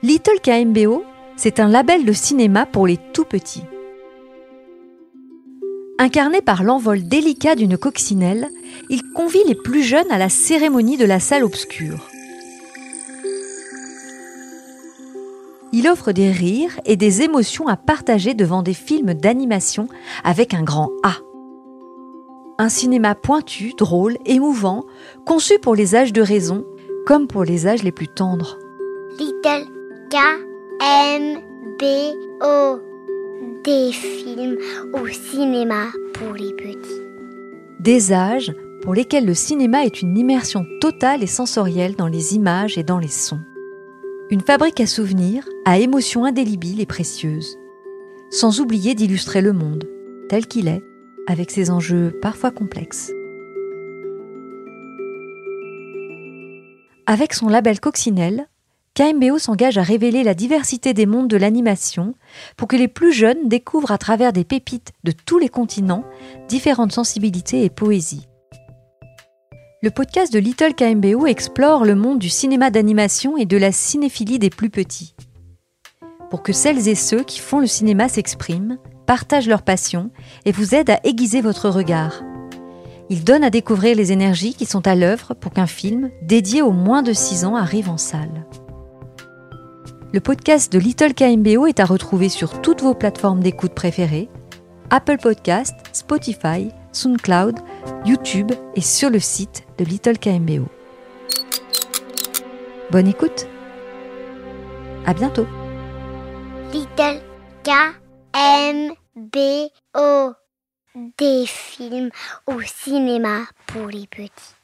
Little 0.00 0.38
KMBO, 0.40 1.02
c'est 1.36 1.58
un 1.58 1.66
label 1.66 2.04
de 2.04 2.12
cinéma 2.12 2.66
pour 2.66 2.86
les 2.86 2.98
tout 3.12 3.24
petits. 3.24 3.64
Incarné 5.98 6.40
par 6.40 6.62
l'envol 6.62 7.02
délicat 7.02 7.56
d'une 7.56 7.76
coccinelle, 7.76 8.48
il 8.90 9.02
convie 9.12 9.42
les 9.48 9.56
plus 9.56 9.82
jeunes 9.82 10.10
à 10.12 10.18
la 10.18 10.28
cérémonie 10.28 10.98
de 10.98 11.04
la 11.04 11.18
salle 11.18 11.42
obscure. 11.42 12.08
Il 15.72 15.88
offre 15.88 16.12
des 16.12 16.30
rires 16.30 16.78
et 16.86 16.94
des 16.94 17.22
émotions 17.22 17.66
à 17.66 17.76
partager 17.76 18.34
devant 18.34 18.62
des 18.62 18.74
films 18.74 19.14
d'animation 19.14 19.88
avec 20.22 20.54
un 20.54 20.62
grand 20.62 20.92
A. 21.02 21.16
Un 22.58 22.68
cinéma 22.68 23.16
pointu, 23.16 23.72
drôle, 23.76 24.16
émouvant, 24.26 24.84
conçu 25.26 25.58
pour 25.58 25.74
les 25.74 25.96
âges 25.96 26.12
de 26.12 26.22
raison 26.22 26.64
comme 27.04 27.26
pour 27.26 27.42
les 27.42 27.66
âges 27.66 27.82
les 27.82 27.92
plus 27.92 28.08
tendres. 28.08 28.58
K 30.10 30.16
M 30.80 31.38
B 31.78 31.84
O 32.42 32.78
des 33.62 33.92
films 33.92 34.56
au 34.94 35.06
cinéma 35.06 35.88
pour 36.14 36.32
les 36.32 36.54
petits. 36.54 37.02
Des 37.78 38.12
âges 38.14 38.54
pour 38.80 38.94
lesquels 38.94 39.26
le 39.26 39.34
cinéma 39.34 39.84
est 39.84 40.00
une 40.00 40.16
immersion 40.16 40.64
totale 40.80 41.22
et 41.22 41.26
sensorielle 41.26 41.94
dans 41.94 42.06
les 42.06 42.34
images 42.34 42.78
et 42.78 42.82
dans 42.82 42.98
les 42.98 43.08
sons. 43.08 43.42
Une 44.30 44.40
fabrique 44.40 44.80
à 44.80 44.86
souvenirs, 44.86 45.46
à 45.66 45.78
émotions 45.78 46.24
indélébiles 46.24 46.80
et 46.80 46.86
précieuses. 46.86 47.58
Sans 48.30 48.60
oublier 48.60 48.94
d'illustrer 48.94 49.42
le 49.42 49.52
monde, 49.52 49.86
tel 50.30 50.46
qu'il 50.46 50.68
est, 50.68 50.82
avec 51.26 51.50
ses 51.50 51.70
enjeux 51.70 52.18
parfois 52.22 52.50
complexes. 52.50 53.12
Avec 57.06 57.34
son 57.34 57.48
label 57.48 57.78
Coccinelle, 57.78 58.48
KMBO 58.98 59.38
s'engage 59.38 59.78
à 59.78 59.82
révéler 59.84 60.24
la 60.24 60.34
diversité 60.34 60.92
des 60.92 61.06
mondes 61.06 61.28
de 61.28 61.36
l'animation 61.36 62.14
pour 62.56 62.66
que 62.66 62.74
les 62.74 62.88
plus 62.88 63.12
jeunes 63.12 63.48
découvrent 63.48 63.92
à 63.92 63.96
travers 63.96 64.32
des 64.32 64.42
pépites 64.42 64.90
de 65.04 65.12
tous 65.12 65.38
les 65.38 65.48
continents 65.48 66.02
différentes 66.48 66.90
sensibilités 66.90 67.62
et 67.62 67.70
poésies. 67.70 68.26
Le 69.84 69.92
podcast 69.92 70.32
de 70.32 70.40
Little 70.40 70.74
KMBO 70.74 71.26
explore 71.26 71.84
le 71.84 71.94
monde 71.94 72.18
du 72.18 72.28
cinéma 72.28 72.70
d'animation 72.70 73.36
et 73.36 73.44
de 73.44 73.56
la 73.56 73.70
cinéphilie 73.70 74.40
des 74.40 74.50
plus 74.50 74.68
petits. 74.68 75.14
Pour 76.28 76.42
que 76.42 76.52
celles 76.52 76.88
et 76.88 76.96
ceux 76.96 77.22
qui 77.22 77.38
font 77.38 77.60
le 77.60 77.68
cinéma 77.68 78.08
s'expriment, 78.08 78.78
partagent 79.06 79.48
leur 79.48 79.62
passion 79.62 80.10
et 80.44 80.50
vous 80.50 80.74
aident 80.74 80.90
à 80.90 81.00
aiguiser 81.04 81.40
votre 81.40 81.68
regard. 81.68 82.24
Il 83.10 83.22
donne 83.22 83.44
à 83.44 83.50
découvrir 83.50 83.94
les 83.94 84.10
énergies 84.10 84.54
qui 84.54 84.66
sont 84.66 84.88
à 84.88 84.96
l'œuvre 84.96 85.34
pour 85.34 85.52
qu'un 85.52 85.68
film 85.68 86.10
dédié 86.22 86.62
aux 86.62 86.72
moins 86.72 87.04
de 87.04 87.12
6 87.12 87.44
ans 87.44 87.54
arrive 87.54 87.88
en 87.88 87.96
salle. 87.96 88.44
Le 90.10 90.20
podcast 90.20 90.72
de 90.72 90.78
Little 90.78 91.12
KMBO 91.12 91.66
est 91.66 91.80
à 91.80 91.84
retrouver 91.84 92.30
sur 92.30 92.62
toutes 92.62 92.80
vos 92.80 92.94
plateformes 92.94 93.40
d'écoute 93.40 93.74
préférées 93.74 94.30
Apple 94.88 95.18
Podcast, 95.18 95.74
Spotify, 95.92 96.70
SoundCloud, 96.92 97.58
YouTube 98.06 98.50
et 98.74 98.80
sur 98.80 99.10
le 99.10 99.20
site 99.20 99.66
de 99.76 99.84
Little 99.84 100.16
KMBO. 100.18 100.66
Bonne 102.90 103.06
écoute 103.06 103.48
À 105.04 105.12
bientôt 105.12 105.46
Little 106.72 107.20
K 107.64 107.70
M 108.34 108.92
B 109.14 109.36
O 109.94 110.32
des 111.18 111.44
films 111.46 112.08
au 112.46 112.62
cinéma 112.62 113.40
pour 113.66 113.88
les 113.88 114.06
petits. 114.06 114.57